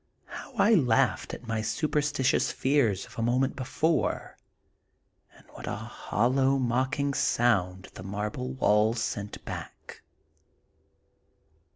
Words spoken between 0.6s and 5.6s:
laughed at my superstitious fears of a moment before, and